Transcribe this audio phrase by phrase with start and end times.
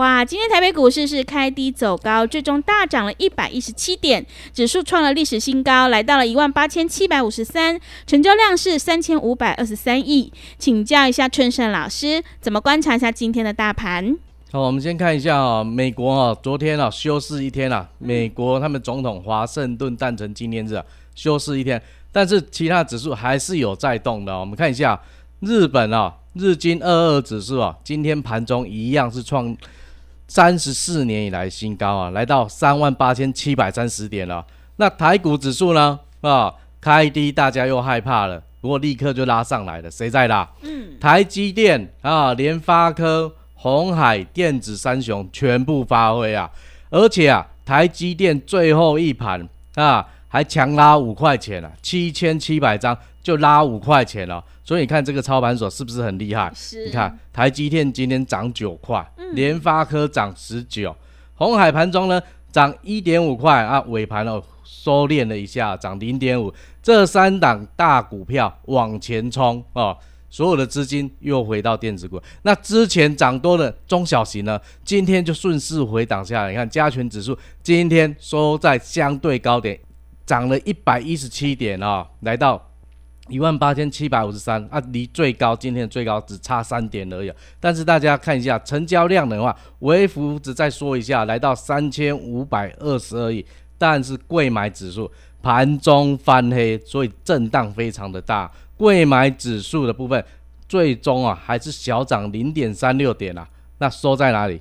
[0.00, 10.32] 哇，今天台北股市是开低走高，最终大涨了一百一十七点，指数创了历史新高，来到了一万八千七百五十三，成交量是三千五百二十三亿。
[10.58, 14.16] 请教一下春盛老师，怎么观察一下今天的大盘？
[14.50, 20.82] 好，我们先看一下啊，美国啊，昨天啊休市一天啊，美国他们总统华盛顿诞辰纪念日啊，
[21.14, 24.40] 休市一天，但是其他指数还是有在动的。
[24.40, 24.98] 我们看一下
[25.40, 29.54] 日本啊，日经二二指数啊，今天盘中一样是创。
[30.30, 34.46] 三十四年以来新高啊，来到三万八千七百三十点了。
[34.76, 35.98] 那台股指数呢？
[36.20, 39.90] 啊，开低大家又害怕了，不过立刻就拉上来了。
[39.90, 40.48] 谁在拉？
[40.62, 46.48] 嗯，台积电啊，联发科、红海电子三雄全部发挥啊，
[46.90, 54.42] 而且啊，台积电最后一盘啊，还强拉五块钱啊，七千七百张就拉五块钱了。
[54.62, 56.52] 所以你看这个操盘手是不是很厉害？
[56.54, 56.86] 是。
[56.86, 60.94] 你看台积电今天涨九块，联发科涨十九，
[61.34, 66.52] 红海盘中呢涨一点五块啊，尾盘哦收敛了一下，涨零点五。
[66.82, 69.96] 这三档大股票往前冲哦，
[70.30, 72.22] 所有的资金又回到电子股。
[72.42, 76.50] 那之前涨多的中小型呢，今天就顺势回档下来。
[76.50, 79.78] 你看加权指数今天收在相对高点，
[80.24, 82.69] 涨了一百一十七点啊，来到。
[83.30, 87.32] 一万八千七百五十三啊，离最高今天的最高只差三点而已。
[87.60, 93.46] 但是大家看一下成交量的话，微幅只再说一下，来到三千五百二十二亿。
[93.78, 95.10] 但是贵买指数
[95.40, 98.50] 盘中翻黑，所以震荡非常的大。
[98.76, 100.22] 贵买指数的部分
[100.68, 103.48] 最终啊还是小涨零点三六点啊，
[103.78, 104.60] 那收在哪里？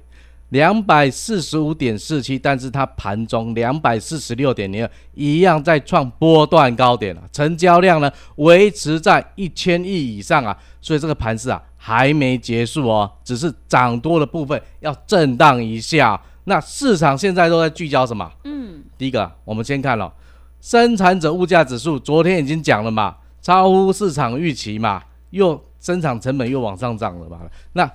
[0.50, 7.22] 两百四十五点四七，但是它盘中两百四十六点零二，一样在创波段高点了。
[7.32, 16.20] 成交量呢维持在一千亿以上啊，所以这个盘势啊还没结束哦，只是涨多的部分要震荡一下。
[16.46, 18.32] 那市场现在都在聚焦什么？
[18.46, 20.12] 嗯，第一个我们先看了
[20.60, 27.42] 生产者物价指数，昨天已经讲了嘛，超乎市场预期嘛，又生产成本又往上涨了嘛，
[27.74, 27.88] 那。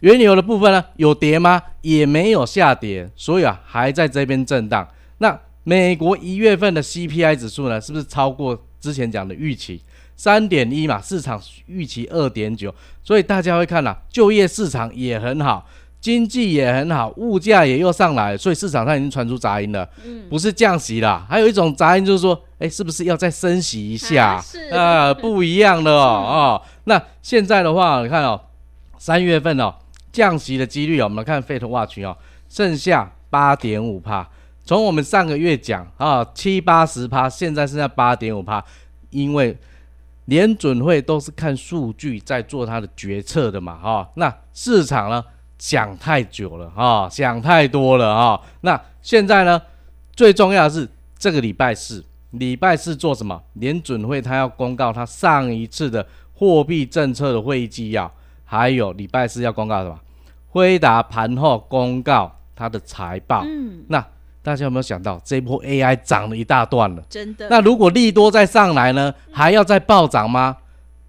[0.00, 1.62] 原油的部分呢，有跌吗？
[1.80, 4.86] 也没有下跌，所以啊，还在这边震荡。
[5.18, 9.80] 那美国一月份的 CPI 指数呢，是不是超过之前讲的预期
[10.14, 11.00] 三点一嘛？
[11.00, 15.66] 市场预期二点九，所以大家会看啦，就业市场也很好，
[16.00, 24.40] 经济也很好，物价也又上来，所以市场上已经传出杂音了，嗯，不是降息啦，还有一种杂音就是说，哎，是不是要再升息一下？
[24.40, 28.40] 是啊，不一样的哦， 哦，那现在的话，你看哦，
[28.98, 29.74] 三月份哦。
[30.16, 32.16] 降息的几率啊，我们来看 Fed Watch 哦，
[32.48, 34.26] 剩下八点五帕。
[34.64, 38.64] 从我们上个月讲啊，七八十帕，现在剩下八点五帕。
[39.10, 39.54] 因为
[40.24, 44.10] 联准会都是看数据在做它的决策的嘛，哈。
[44.14, 45.22] 那市场呢
[45.58, 48.40] 想太久了啊，想太多了啊。
[48.62, 49.60] 那现在呢，
[50.14, 50.88] 最重要的是
[51.18, 53.42] 这个礼拜四，礼拜四做什么？
[53.52, 58.10] 联准会他要公告他上一次的货币政策的会议纪要，
[58.46, 60.00] 还有礼拜四要公告什么？
[60.56, 64.02] 辉达盘后公告它的财报，嗯，那
[64.42, 67.04] 大家有没有想到这波 AI 涨了一大段了？
[67.10, 67.46] 真的？
[67.50, 70.56] 那如果利多再上来呢，还要再暴涨吗？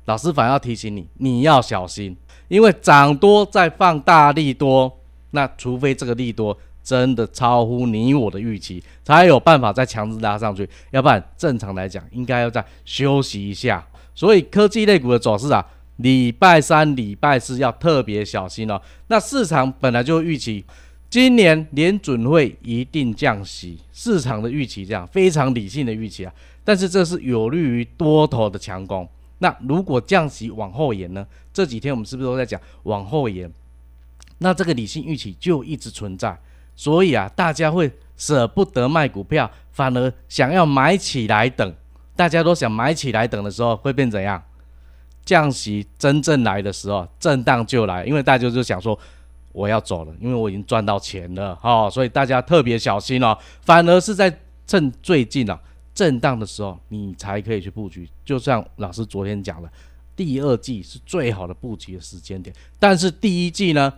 [0.03, 2.17] 老师反而要提醒你，你要小心，
[2.49, 4.99] 因为涨多再放大利多，
[5.31, 13.87] 那除非这个利多真的超乎你我的预期，才有办法再强制拉上去，要不然正常来讲应该要再休息一下。
[14.13, 15.65] 所以科技类股的走势啊。
[15.97, 18.81] 礼拜三、礼拜四要特别小心哦。
[19.07, 20.65] 那市场本来就预期
[21.09, 26.33] 今年联准会一定降息，市场的预期这样非常理性的预期啊。
[26.63, 29.07] 但是这是有利于多头的强攻。
[29.39, 31.25] 那如果降息往后延呢？
[31.53, 33.49] 这几天我们是不是都在讲往后延？
[34.39, 36.37] 那这个理性预期就一直存在，
[36.75, 41.73] 所以啊，大家会舍不得卖股票，反而想要买起来等。
[42.15, 44.43] 大家都想买起来等的时候，会变怎样？
[45.27, 48.97] 降息真正来的时候，震荡就来，因为大家就想说
[49.51, 53.37] 我要走了，因为我已经赚到钱了，哈，所以大家特别小心哦。
[53.61, 54.33] 反而是在
[54.65, 55.59] 趁最近啊
[55.93, 58.09] 震荡的时候，你才可以去布局。
[58.23, 59.69] 就像老师昨天讲的，
[60.15, 63.93] 第二季是最好的布局的时间点，但是第一季呢，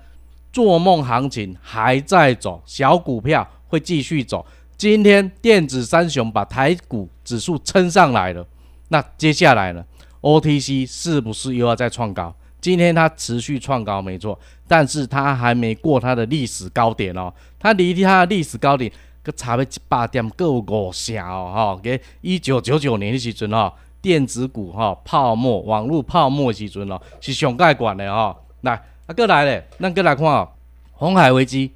[0.52, 4.44] 做梦行情还在走，小股票会继续走。
[4.78, 8.48] 今天电子三雄把台股指数撑上来了，
[8.88, 9.86] 那接下来呢
[10.21, 12.33] ？OTC 是不是又要再创高？
[12.62, 14.38] 今天它持续创高没错，
[14.68, 18.92] 但是它还没过它的历史高点哦，它离它的历史高点
[19.24, 21.80] 个差了一百点够五成哦哈。
[21.81, 23.71] 给一九九九年的时阵哦，
[24.01, 28.36] 电子股哈泡沫网络泡沫时阵哦是上盖管的哈。
[28.62, 28.74] 来
[29.07, 30.50] 啊，过来咧，咱过来看哦，
[30.92, 31.71] 红海危机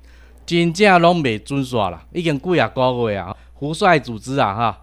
[0.46, 4.82] 真正拢未准煞啦，已经几啊个月啊，胡帅组织啊哈，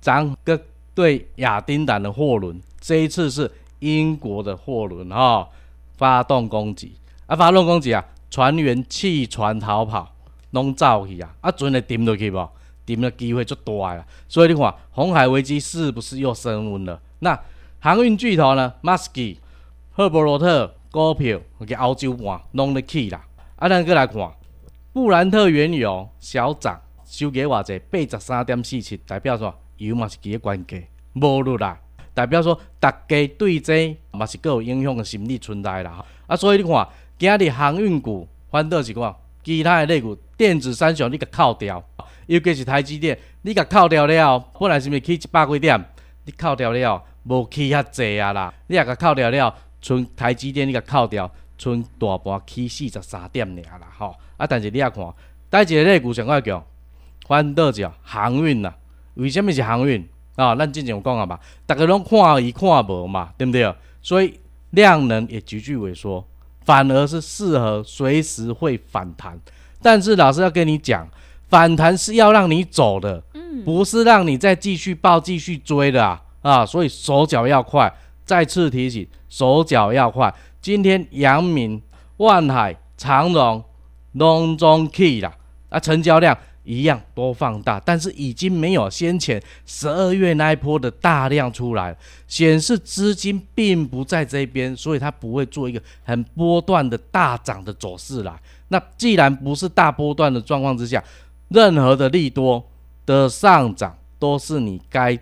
[0.00, 0.58] 咱个
[0.94, 2.60] 对亚丁胆的货轮。
[2.80, 5.48] 这一次是英国的货轮哈
[5.96, 6.96] 发动攻击
[7.26, 10.14] 啊，发动攻击啊，船员弃船逃跑，
[10.50, 12.48] 拢走去啊，啊，船会沉落去不？
[12.86, 14.04] 沉的机会就大了。
[14.28, 17.00] 所以你看，红海危机是不是又升温了？
[17.20, 17.38] 那
[17.80, 18.74] 航运巨头呢？
[18.82, 19.38] 马斯基、
[19.92, 23.24] 赫伯罗特股票个欧洲盘拢咧起啦。
[23.56, 24.30] 啊，咱过来看，
[24.92, 31.78] 布兰特原油小涨，收给偌济八十三点四七，代表说油嘛是几个关键，无落啦。
[32.12, 36.04] 代表说，大家对这嘛是各有影响的心理存在啦。
[36.28, 36.88] 啊，所以你看，
[37.18, 41.82] 今日航运股反倒是看其他的类股，电子三雄你甲扣掉，
[42.26, 45.84] 尤其是台积电，你甲扣掉了，本来是咪起一百几点，
[46.24, 48.54] 你扣掉了，无起遐济啊啦。
[48.68, 51.28] 你也甲扣掉了，剩台积电你甲扣掉，
[51.58, 54.14] 剩大盘起四十三点尔啦吼。
[54.36, 55.04] 啊，但是你也看，
[55.50, 56.64] 第一个类股上块强，
[57.26, 58.76] 反倒是航运啦。
[59.14, 60.06] 为什么是航运？
[60.36, 63.72] 啊，咱之前有讲啊嘛，大家拢看伊看无嘛，对不对？
[64.02, 64.38] 所以
[64.70, 66.26] 量能也急剧萎缩，
[66.62, 69.38] 反而是适合随时会反弹。
[69.80, 71.08] 但是老师要跟你讲，
[71.48, 76.66] 反弹是要让你走的，嗯，不是让你再继续抱、继续追的啊啊！
[76.66, 77.92] 所以手脚要快。
[78.24, 80.34] 再次提醒，手脚要快。
[80.60, 81.80] 今天阳明、
[82.16, 83.62] 万海、长荣、
[84.12, 85.30] 隆中 key 啦，
[85.68, 86.36] 啊，成交量。
[86.64, 91.94] 一样多放大，但是已经没有先前十二月那一波的大量出来，
[92.26, 98.40] 显示资金并不在这边，所以它不会做一个很波段的大涨的走势啦。
[98.68, 101.04] 那既然不是大波段的状况之下，
[101.48, 102.64] 任何的利多
[103.04, 105.18] 的上涨都是你该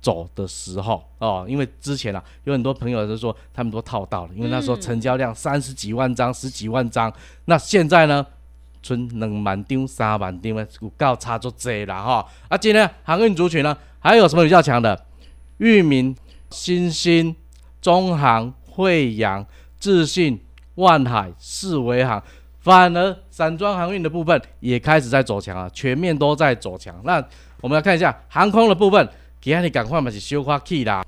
[0.00, 1.44] 走的时候哦。
[1.46, 7.12] 因为之前啊，有很多朋友就说他们都套到了，因为那时候成交量三十几万张、十几万张，
[7.44, 8.26] 那现在呢？
[8.86, 12.26] 存两万张、三万张的，有够差足济啦哈！
[12.48, 15.04] 啊，今天航运族群呢，还有什么比较强的？
[15.58, 16.14] 裕民、
[16.50, 17.34] 新兴、
[17.80, 19.44] 中航、惠阳、
[19.80, 20.40] 智信、
[20.76, 22.22] 万海、四维航，
[22.60, 26.94] 反而散装航运的部分也开始在走强啊，全面都在走强。
[27.02, 27.14] 那
[27.60, 29.08] 我们来看一下航空的部分，
[29.40, 31.04] 其他你赶快嘛是小快起啦，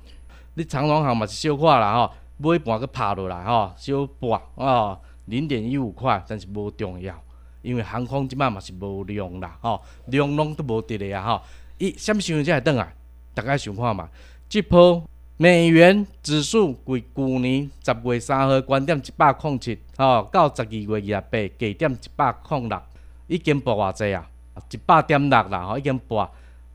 [0.55, 4.97] 你长龙航嘛是小快啦哈，尾盘个爬落来哈，小半啊，
[5.27, 7.15] 零点一五块，但是无重要。
[7.61, 11.41] 因为航空即摆嘛是无量啦，吼，量拢都无得咧啊，吼，
[11.77, 12.93] 伊什么时阵才会倒来？
[13.33, 14.09] 大家想看嘛？
[14.47, 15.03] 即波
[15.37, 22.81] 美元指数为去年十月三号关点一百零七，吼，到十二月廿八低点一百零六，
[23.27, 24.27] 已经博偌济啊？
[24.69, 26.29] 一百点六啦，吼，已经博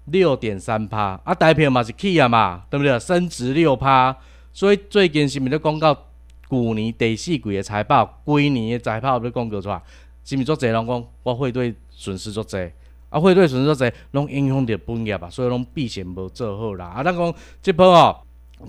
[0.06, 2.98] 六点三趴，啊，代表嘛是起啊嘛，对不对？
[2.98, 4.16] 升值六趴，
[4.52, 5.94] 所以最近是毋是咧讲到
[6.48, 9.82] 去年第四季的财报，规年的财报要公告出来？
[10.24, 12.70] 是毋是做侪人讲，我汇兑损失做侪，
[13.10, 16.86] 啊汇兑损失做侪，拢影响着本业啊，所以拢避险无做好啦。
[16.86, 18.16] 啊，咱讲即波哦，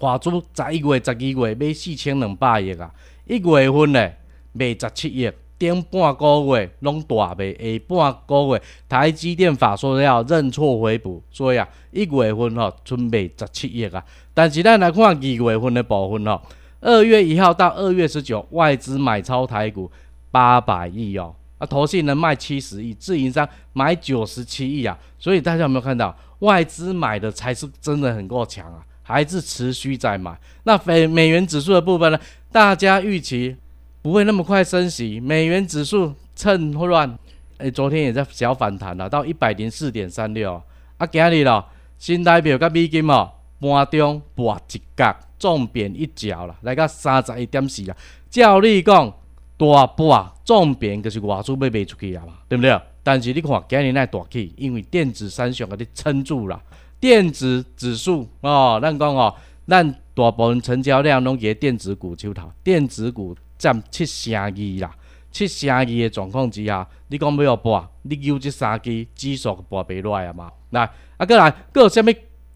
[0.01, 2.93] 外资十一月、十二月买四千两百亿啊，
[3.25, 4.17] 一月份咧
[4.51, 14.03] 卖十七亿，顶半个月拢大卖，下半个月台积电法说要认错回补，所以啊，一月份吼准卖十七亿啊。
[14.33, 16.41] 但是咱来看二月份的部分吼，
[16.81, 19.89] 二月一号到二月十九，外资买超台股
[20.29, 21.33] 八百亿哦。
[21.57, 30.37] 啊，投信能卖七十亿，自营商买九十七亿啊，所以大家有没有看到外资买的才是真的很够强啊，还是持续在买？
[30.63, 32.19] 那美美元指数的部分呢？
[32.51, 33.55] 大家预期
[34.01, 37.17] 不会那么快升息，美元指数趁乱，
[37.57, 40.61] 哎，昨天也在小反弹了，到一百零四点三六。
[40.97, 41.65] 啊，今日咯，
[41.97, 43.31] 新台币跟美金哦，
[43.61, 47.95] 盘中拔一角，重贬一角了，来到三十一点四啊。
[48.29, 49.13] 照你讲。
[49.57, 52.79] 大波重变，就是外资要卖出去啊嘛，对不对？
[53.03, 56.61] 但是你看今年那大起，因为电子三雄给你撑住了，
[56.99, 59.33] 电子指数哦，咱讲哦，
[59.67, 64.49] 咱大部分成交量拢伫电子股手头，电子股占七成二
[64.81, 64.95] 啦，
[65.31, 70.51] 七成二的状况之下，你讲要博，你有这三支指数博袂落来啊嘛？
[70.71, 70.81] 来，
[71.17, 72.13] 啊，过来，佫有啥物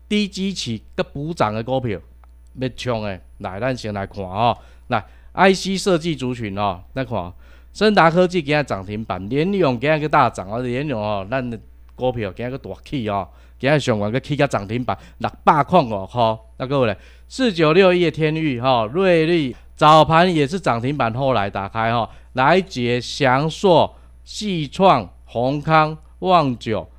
[0.10, 2.00] 低基期佮补涨的股票
[2.60, 3.22] 要冲的？
[3.38, 4.58] 来，咱先来看哦。
[4.88, 7.33] 来，IC 设计族群哦，来看，
[7.71, 11.59] 森达科技今日涨停板，联咏今日个大涨哦，联咏哦，咱的
[11.95, 13.27] 股票今日个大起哦。
[13.59, 23.93] 今日上完个起个涨停板六百块五块，那各位咧，四九六叶天域哈，瑞丽早盘也是涨停板，后来打开哈，来捷祥硕、
[24.24, 26.89] 细创、宏康、旺九、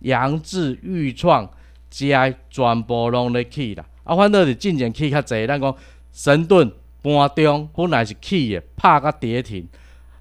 [0.00, 1.50] 扬智、裕创、
[1.90, 3.82] GI 全部拢咧起啦。
[4.02, 5.74] 啊，反倒是进前起较济，咱讲
[6.12, 6.70] 神盾
[7.04, 9.68] 盘中本来是起的，拍个跌停。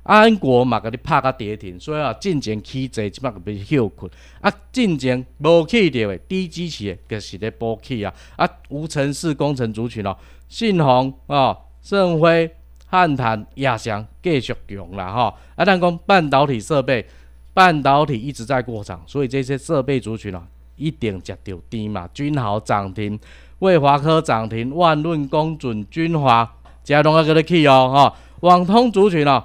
[0.03, 4.11] 安国嘛，甲你拍甲跌停，所以啊，进前起坐即摆个被休困。
[4.41, 8.13] 啊，进前无起着的低支持的，就是咧补起啊。
[8.35, 10.13] 啊，无尘室工程族群哦，
[10.49, 12.53] 信鸿哦，盛辉、
[12.85, 15.33] 汉坦、亚翔继续强啦吼。
[15.55, 17.07] 啊，咱讲半导体设备，
[17.53, 20.43] 半导体一直在过场，所以这些设备族群哦，
[20.75, 22.09] 一定食着甜嘛。
[22.13, 23.17] 君豪涨停，
[23.59, 28.13] 卫华科涨停，万润、公准、君华，加拢啊，搁咧起哦吼。
[28.47, 29.43] 网通族群哦。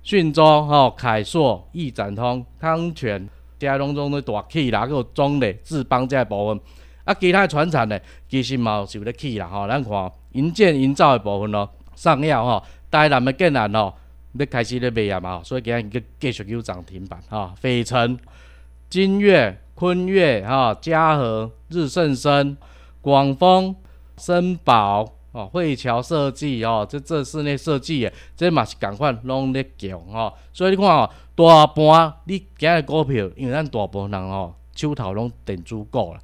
[0.00, 6.58] 讯州、吼凯硕、易展通、康泉、嘉隆中的大起啦，个中磊、智邦这部分，
[7.04, 13.92] 啊，其他船产的其实嘛是有咧起啦，吼，咱看营建营造的部分咯，上药吼，台南的建南吼，
[14.38, 18.18] 要开始咧卖啊嘛，所以今日继续有涨停板，吼，飞城、
[18.88, 22.56] 金月、坤月、吼嘉禾、日盛生、
[23.02, 23.76] 广丰、
[24.16, 25.17] 森宝。
[25.32, 30.32] 哦，汇桥设计哦，这这室内设计的，这嘛是共款拢咧强哦。
[30.52, 36.20] 所以你看哦，大盘你今日股票，因为咱大部分人哦，手头拢电子股啦，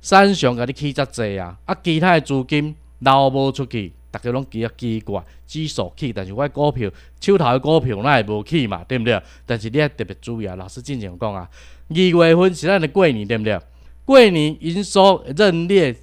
[0.00, 6.88] 三雄甲你起遮济啊，啊其他诶资金流无出去，逐个拢比较奇怪，指数起，但是我股票
[7.20, 9.20] 手头诶股票那会无起嘛，对毋对？
[9.44, 11.50] 但是你要特别注意啊，老师之前讲啊，
[11.88, 13.60] 二月份是咱诶过年，对毋对？
[14.04, 15.96] 过年营收认列，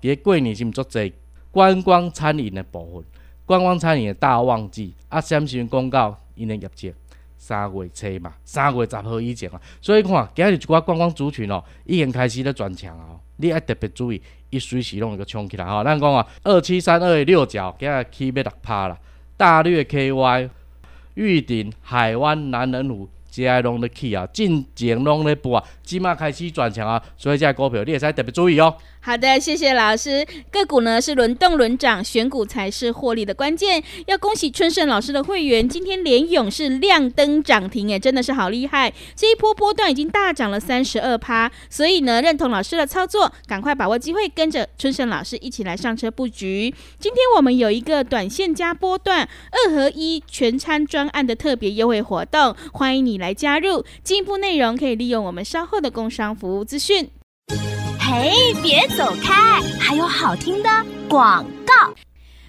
[0.00, 1.12] 伫过年是毋足济。
[1.56, 3.04] 观光餐饮的部分，
[3.46, 6.14] 观光餐饮的大旺季啊，什么时阵公告？
[6.34, 6.92] 因的业绩
[7.38, 14.20] 三月初嘛，三月十号以前啊，所以看今日一寡观光族群哦，已经开始咧转强哦，你爱特别注意，
[14.50, 15.82] 伊随时拢会个冲起来吼。
[15.82, 18.98] 咱讲啊，二七三二的六角今日起要六趴啦，
[19.38, 20.50] 大略 KY、
[21.14, 23.08] 玉鼎、海湾、南人湖。
[23.28, 28.74] 接拢咧起啊，进前拢咧播啊，即马开始转强啊，所以这股票你也使特别注意哦。
[29.06, 30.26] 好的，谢谢老师。
[30.50, 33.80] 个股呢是轮动轮涨，选股才是获利的关键。
[34.06, 38.92] 要恭喜春盛老师的会员，今天连勇是亮灯涨停，哎，真的是好厉害。
[39.14, 46.74] 这一波波段已经大涨了三十二趴，所以呢，认同老师的操作，赶快把握机会，跟着春盛老师一起来上车布局。
[46.98, 53.84] 今天我们有一个短线加波段二合一全餐专案的特别优惠活动，欢迎你来加入。
[54.02, 57.08] 进一步内容可以利用我们稍后的工商服务资讯。
[58.08, 59.60] 嘿，别走开！
[59.80, 60.70] 还有好听的
[61.08, 61.92] 广告。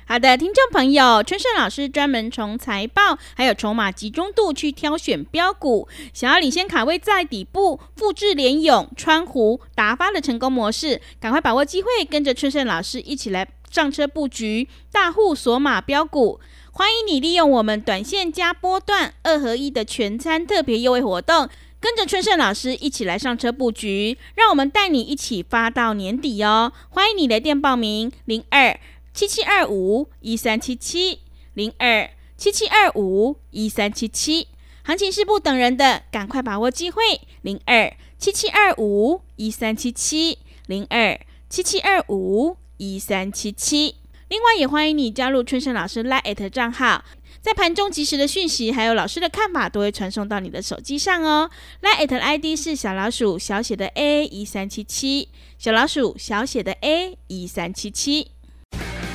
[0.06, 16.40] 好的，听众朋友，春盛老师专门从财报还有筹码集中度去挑选标股，想要领先卡位在底部，复制联勇、川湖、达发的成功模式，赶快把握机会，跟着春盛老师一起来上车布局大户索马标股。
[16.72, 21.50] 欢迎你利用我们短线加波段二合一的全餐特别优惠活动。
[21.80, 26.74] 跟着春盛老师一起来上车布局，让我们带你一起发到年底哦！
[26.90, 28.80] 欢迎你来电报名：零二
[29.14, 31.20] 七七二五一三七七
[31.54, 34.48] 零二七七二五一三七七。
[34.84, 37.02] 行情是不等人的，赶快把握机会：
[37.44, 43.96] 零二七七二五一三七七零二七七二五一三七七。
[44.30, 47.06] 另外，也欢迎你加入春盛老师 Line 账号。
[47.48, 51.50] 在盘中及时的讯息，还有老师的看法，都会传送到你的手机上哦。
[51.80, 58.32] 来艾特 ID 是小老鼠小写的 A 一三七七，小老鼠小写的 A 一三七七。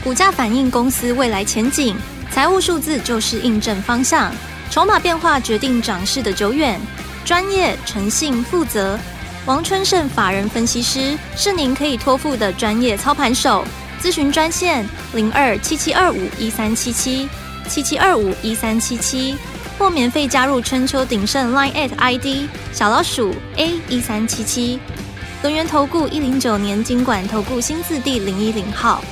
[0.03, 1.95] 股价反映公司未来前景，
[2.31, 4.35] 财务数字就是印证方向，
[4.71, 6.81] 筹码变化决定涨势的久远。
[7.27, 8.99] 专业、诚信、负责，
[9.45, 13.62] 王春盛法人分析师是您可以托付的专业操盘手。
[14.01, 17.29] 咨询专线零二七七二五一三七七。
[17.69, 19.37] 七七二五一三七七，
[19.78, 24.78] 或免费加入春秋鼎盛 Line at ID 小老鼠 A 一三七七，
[25.42, 29.02] 轮源投顾一零九年经管投顾新字第零一零号。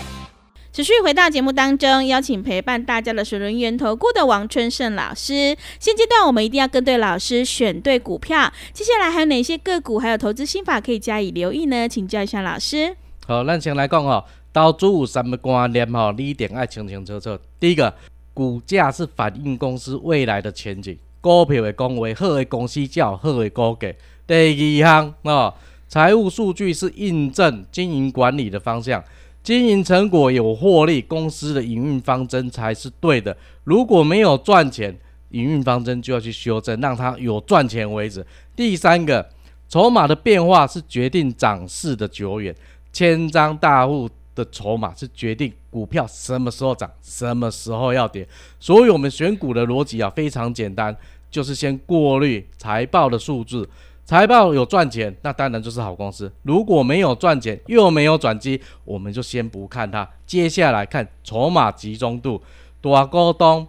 [0.73, 5.57] 持续回到节目当中，邀请陪伴大家的是轮源投顾的王春盛老师。
[5.81, 8.53] 现阶段我们一定要跟对老师，选对股票。
[8.73, 11.89] 接下来还有哪些个股，还有投资心法可以加以留意呢？
[11.89, 12.95] 请教一下老师。
[13.27, 17.37] 好，咱先来讲哦，投资有三个观念哦，你一定要清清楚楚。
[17.59, 17.93] 第一个，
[18.33, 23.93] 股价是反映公司未来的前景，股票的讲话，好的公司才有好的股价。
[24.27, 25.55] 第二项啊，
[25.89, 29.03] 财务数据是印证经营管理的方向，
[29.43, 33.37] 经营成果有获利，公司的营运方针才是对的。
[33.65, 34.97] 如果没有赚钱，
[35.31, 38.25] 营运方针就要去修正，让它有赚钱为止。
[38.55, 39.29] 第三个，
[39.69, 42.55] 筹码的变化是决定涨势的久远，
[42.93, 44.09] 千张大户
[44.43, 48.27] 的筹码是决定股票什么时候涨，什么时候要跌。
[48.59, 50.97] 所以，我们选股的逻辑啊，非常简单，
[51.31, 53.69] 就是先过滤财报的数字，
[54.05, 60.09] 财报有赚钱，那当然就是好公司；如果没有赚钱，又没有转机，我们就先不看它。
[60.27, 62.43] 接下来看筹码集中度，
[62.81, 63.67] 大股东。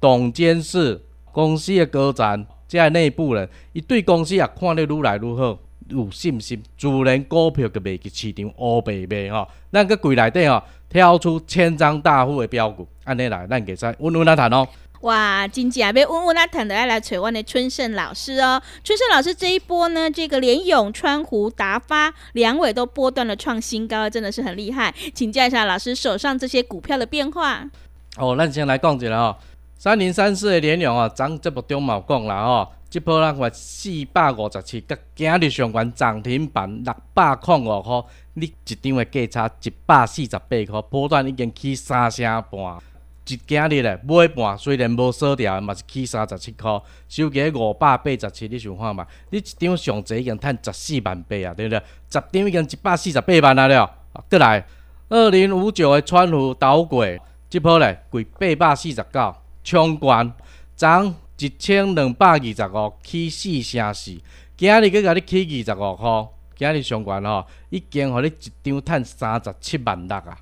[0.00, 1.00] 董监事、
[1.30, 5.56] 公司的高层、在内部人，一对公司也看得如来愈好，
[5.88, 9.48] 有信心，自然股票就袂去市场乌白卖吼。
[9.70, 14.66] 咱个柜内底吼，挑出千张大户的标股，安尼来，咱给再稳稳来谈哦。
[15.00, 18.62] 哇，经济啊，被稳稳来谈的，要来找我的春盛老师哦。
[18.84, 24.94] 春盛老师这一波呢，这个连永川湖、达发两尾都波段了创新高，真的是很厉害。
[25.12, 27.68] 请教一下老师手上这些股票的变化。
[28.16, 29.36] 哦，咱先来讲一下哦。
[29.76, 42.78] 三零三四的连阳哦，涨这部中冇讲啦吼，即波咱话四百五十七，甲今日上悬涨停板六百零五块，你一张的价差一百四十八块，波段已经起三成半，
[43.26, 49.06] 一今日咧买盘虽然无锁掉，嘛是起三十七块，收价五百八十七，你想看嘛？
[49.30, 51.78] 你一张上济已经赚十四万八啊，对不对？
[52.10, 53.90] 十张已经一百四十八万啊了，
[54.28, 54.66] 过来
[55.08, 57.18] 二零五九的川湖导轨，
[57.48, 58.22] 即波咧贵
[58.54, 59.34] 八百四十九。
[59.64, 60.30] 冲关
[60.74, 64.12] 涨一千两百二十五，起四成四。
[64.56, 70.38] 今日佮甲你起二十五箍，今日上关吼，已经互你一张赚三十七万六啊！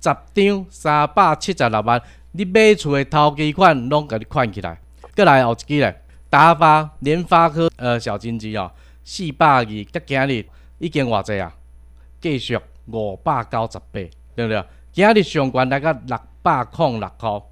[0.00, 4.78] 十张三百七十六万，你买厝的头期款拢甲你款起来。
[5.16, 8.70] 过来后一支咧，达发联发科呃小金鸡哦，
[9.02, 10.46] 四百二，甲今日
[10.78, 11.52] 已经偌济啊？
[12.20, 13.86] 继续五百九十八，
[14.36, 14.64] 对不对？
[14.92, 17.42] 今日上关来个六百空六箍。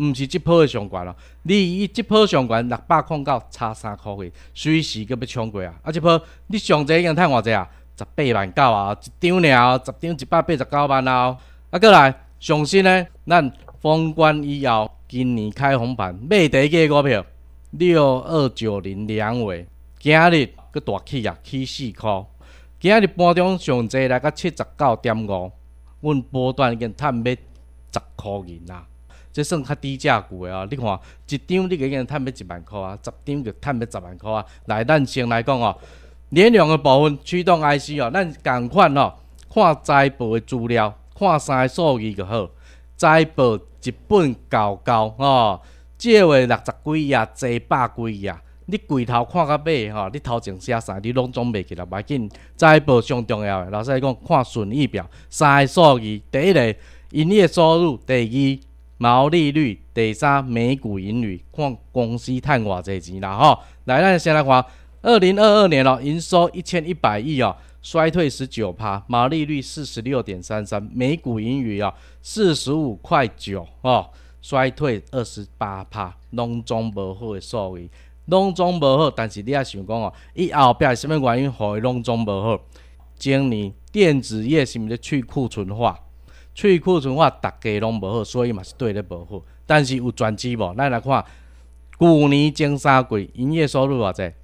[0.00, 5.74] 毋是即波的上悬咯，你以即波上悬六百空到差三箍去，随时搁要冲过啊！
[5.82, 7.68] 啊，即波你上济已经趁偌济啊？
[7.98, 11.36] 十八万九啊，一张了，十张一百八十九万哦。
[11.68, 17.24] 啊，过来上新呢，咱封关以后，今年开红盘，买第一个股票
[17.72, 19.66] 六二九零两位，
[19.98, 22.24] 今日搁大起啊，起四箍。
[22.78, 25.52] 今日盘中上济来到七十九点五，
[26.00, 28.86] 阮波段已经趁要十箍银啦。
[29.32, 30.66] 这算较低价股的啊！
[30.68, 30.86] 你看
[31.28, 34.44] 一张你已经赚要一万块啊，十张就赚要十万块啊。
[34.66, 35.76] 来，咱先来讲哦，
[36.30, 39.14] 联量的部分驱动 IC 哦，咱共款哦，
[39.52, 42.50] 看财报的资料，看三个数据就好。
[42.96, 45.60] 财报一本厚厚哦，
[45.96, 48.34] 借月六十几页，坐百几页。
[48.66, 51.86] 你回头看到尾吼，你头前写啥，你拢总袂记啦。
[51.88, 56.74] 要紧，财报上重要诶，老师讲看损益表，三个数据，第一个
[57.10, 58.69] 营业收入，第二。
[59.02, 63.58] 毛利率，第三每股盈余，看公司赚偌济钱啦吼。
[63.84, 64.62] 来，咱先来看
[65.00, 74.10] 二零二二年咯，营收一千一百亿哦，衰退十九趴，毛利率四十六点三三，每股盈余哦四十五块九哦，
[74.42, 77.90] 衰退二十八趴，拢总无好的数据，
[78.26, 79.10] 拢总无好。
[79.10, 82.60] 但是你也想讲哦，伊后壁是啥物原因，互伊拢总无好？
[83.18, 85.98] 今年电子业是毋是去库存化？
[86.54, 89.42] 去库存化，大家拢无好，所以嘛是对咧无好。
[89.66, 90.74] 但是有转机无？
[90.74, 91.24] 咱来看，
[91.98, 94.34] 去年前三季营业收入偌济？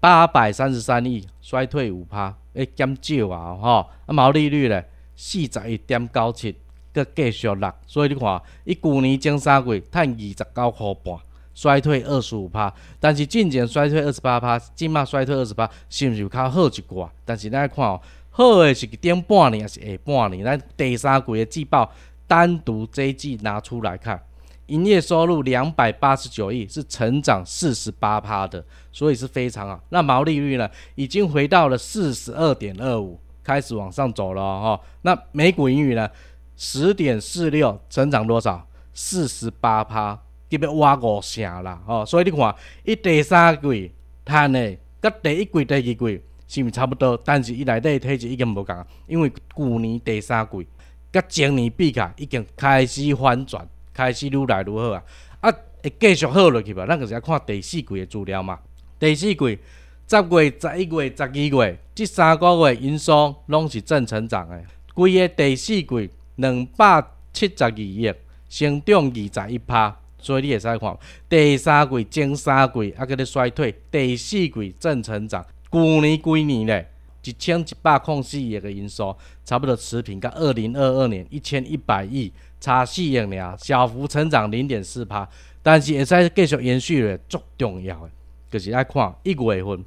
[0.00, 3.90] 八百三十三亿，衰退五趴，诶减少啊吼。
[4.06, 6.54] 啊毛利率咧，四十一点九七，
[6.92, 7.74] 阁继续落。
[7.86, 11.16] 所以你看，伊去年前三季赚二十九箍半，
[11.54, 12.72] 衰退二十五趴。
[13.00, 17.08] 但是进前衰退二十八趴，今嘛衰退二十八，是毋是有较好一寡？
[17.24, 18.00] 但是咱来看哦。
[18.38, 20.44] 好诶，是顶半年还是下半年？
[20.44, 21.90] 咱第三季的季报
[22.28, 24.22] 单独这一季拿出来看，
[24.66, 29.82] 营业收入两百八十九亿，是成长四十八趴的，所以是非常好。
[29.88, 34.80] 那毛利率呢，已经回到了四十二点二五，开始往上走了哈。
[35.02, 36.08] 那每股盈余呢，
[36.56, 38.64] 十点四六，成长多少？
[38.94, 40.14] 四十八趴，
[40.48, 42.06] 特别挖五成啦哦。
[42.06, 43.90] 所以你看，伊第三季
[44.24, 46.22] 赚的，甲第一季、第二季。
[46.48, 50.66] 是毋差不多，但是伊内底体质已经无共啊，因为去年第三季
[51.12, 55.04] 甲前年比起来，已经开始反转，开始愈来愈好啊！
[55.40, 56.86] 啊，会继续好落去吧？
[56.86, 58.58] 咱就是要看第四季的资料嘛。
[58.98, 64.62] 第四季十月、十一月、十二月，即三个月营收拢是正成长的。
[64.94, 68.12] 规个第四季两百七十二亿，
[68.48, 69.94] 成长二十一趴。
[70.20, 75.44] 所以你会使看，第三季、前三季啊，搁咧衰退，第四季正成长。
[75.70, 76.90] 去年几年咧，
[77.22, 85.28] 一千一百零四亿个营收，差不多持平，甲二零二二年一千一百亿差四亿尔，小幅成长零点四趴。
[85.62, 88.10] 但是会使继续延续咧，足重要诶，
[88.50, 89.84] 就是爱看一月份，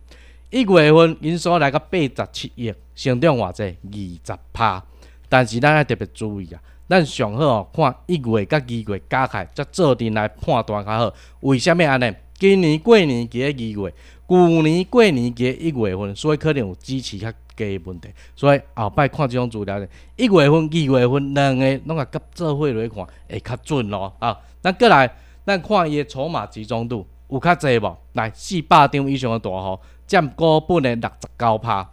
[0.52, 4.84] 一月份营收来到八十七亿，成长偌济二十趴。
[5.28, 6.62] 但是咱爱特别注意啊。
[6.88, 11.13] 咱上好哦，看一月甲二月加起来，才做阵来判断较好。
[11.39, 12.13] 为虾米安尼？
[12.41, 13.93] 今年过年期二月，
[14.27, 18.10] 旧年过年期一月份，所以可能有支持较低问题。
[18.36, 24.12] 所以后摆看即种资料咧，一月份、二月份两个拢甲合做伙来看，会较准咯。
[24.17, 25.08] 啊，咱过来，
[25.45, 27.95] 咱看伊的筹码集中度有较济无？
[28.13, 31.88] 来，四百张以上的大户占股本的六十九趴。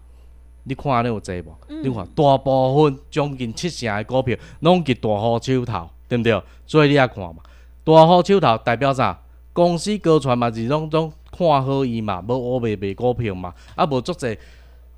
[0.62, 1.54] 你看你有济无？
[1.82, 6.42] 你看大部分将近七成的股票拢伫大户手头，对毋对？
[6.66, 7.42] 所以你也看嘛，
[7.84, 9.20] 大户手头代表啥？
[9.58, 14.38] 公司高传嘛是拢总看好伊嘛，无乌白卖股票嘛，啊无足济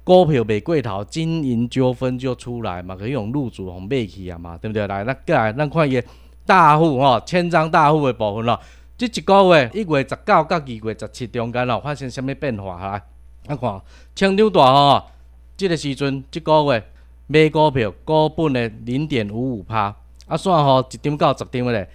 [0.05, 4.87] 股票卖过头，经营纠纷就出来嘛，可以用入主互卖去啊嘛，对毋对？
[4.87, 6.03] 来，咱过来，咱看伊
[6.45, 8.61] 大户吼，千张大户的部分咯。
[8.99, 13.03] 即一个月一月十九到二月十七中间咯，发生啥物变化来？
[13.47, 13.81] 啊看，
[14.15, 15.07] 青州大户。
[15.57, 16.85] 即个时阵，即个月
[17.29, 19.97] 买股票股本的零点五五趴，
[20.27, 21.89] 啊，算吼一张到十张咧，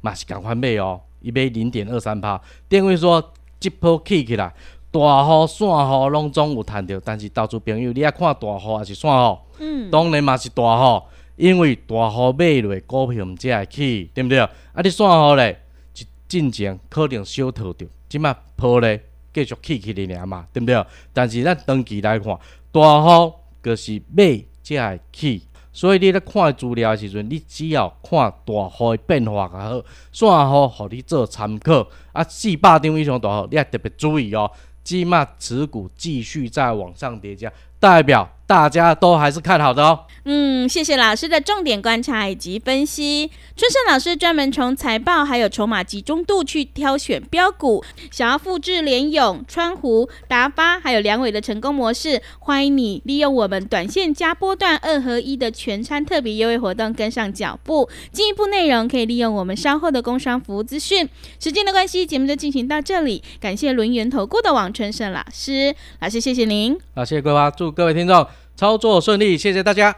[0.00, 2.40] 嘛是共款买哦，伊买零点二三趴。
[2.68, 4.54] 等于说，即波起起来，
[4.90, 9.38] 大户、散户拢总有趁着，但是投资朋友，你爱看大户还是散户？
[9.58, 11.02] 嗯，当然嘛是大户，
[11.36, 14.38] 因为大户买落股票毋才会起，对毋对？
[14.38, 14.50] 啊，
[14.82, 15.60] 你散户咧，
[15.96, 19.02] 一进前可能小套着，即摆破咧
[19.32, 20.84] 继续起起哩尔嘛，对毋对？
[21.12, 22.38] 但是咱长期来看，
[22.70, 25.42] 大户就是买才会起，
[25.78, 31.86] 所以你咧看资料的时阵，你只要看大雨的变化较好，线好互你做参考。
[32.12, 34.50] 啊，四百张以上大雨，你也特别注意哦。
[34.82, 38.28] 即马持股继续在往上叠加，代表。
[38.48, 40.00] 大家都还是看好的哦。
[40.24, 43.30] 嗯，谢谢老师的重点观察以及分析。
[43.56, 57.88] 春盛老师专门从财报还有筹码集中度去挑选标股，想要复制联勇、川湖、达发还有梁伟的成功模式，欢迎你利用我们短线加波段二合一的全餐特别优惠活动跟上脚步。
[58.12, 61.08] 进一步内容可以利用我们稍后的工商服务资讯。
[61.38, 63.22] 时间的关系，节目就进行到这里。
[63.40, 66.78] 感谢轮源投顾的王春盛老师，老师谢谢您。
[66.94, 68.26] 好，谢谢桂花，祝各位听众。
[68.58, 69.94] 操作顺利，谢谢大家。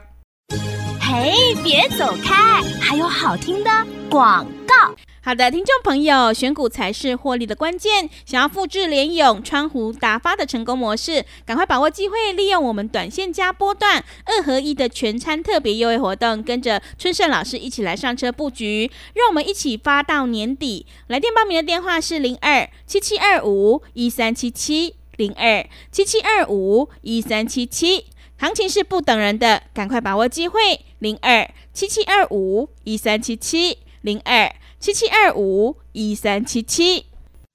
[1.00, 1.32] 嘿，
[1.64, 3.70] 别走开，还有好听的
[4.10, 4.94] 广告。
[5.22, 8.10] 好的，听众朋友，选股才是获利的关键。
[8.26, 20.84] 想要复制联勇、川湖、达发的成功模式，赶快把握机会，利用我们短线加波段二合一的全餐特别优惠活动，跟着春盛老师一起来上车布局，让我们一起发到年底。
[21.06, 28.04] 来电报名的电话是零二七七二五一三七七零二七七二五一三七七。
[28.40, 30.58] 行情是不等人的，赶快把握机会！
[30.98, 37.04] 零二七七二五一三七七，零二七七二五一三七七。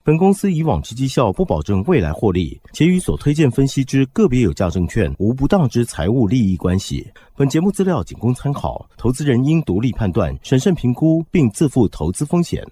[0.04, 7.04] 本公司以往之绩效不保证未来获利，且与所推荐分析之个别有价证券无不当之财务利益关系。
[7.36, 12.64] 本节目资料仅供参考，投资人应独立判断、审慎评估，并自负投资风险。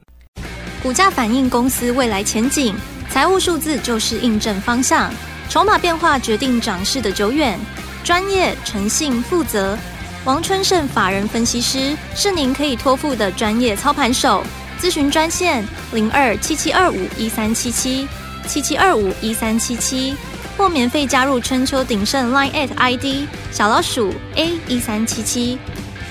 [0.83, 2.75] 股价反映公司未来前景，
[3.09, 5.11] 财务数字就是印证方向，
[5.49, 7.59] 筹码变化决定涨势的久远。
[8.03, 9.77] 专业、诚信、负责，
[10.25, 14.43] 王春盛法人分析师是您可以托付的专业操盘手。
[14.79, 15.63] 咨询专线
[15.93, 18.05] 零二七七二五一三七七
[18.45, 20.13] 七七二五一三七七，
[20.57, 25.57] 或免费加入春秋鼎盛 Line at ID 小老鼠 A 一三七七。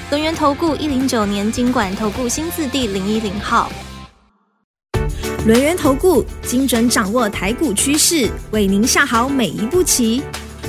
[0.09, 3.71] 轮源投顾一零九年经管投顾新字第零一零号。
[5.45, 10.23] 轮源投顾精准掌握台股趋势，为您下好每一步棋。